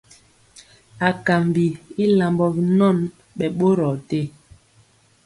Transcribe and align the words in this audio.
Akambi 1.09 1.65
i 2.03 2.05
lambɔ 2.17 2.45
binɔn, 2.55 2.97
ɓɛ 3.37 3.45
ɓorɔɔ 3.57 3.93
te. 4.07 4.19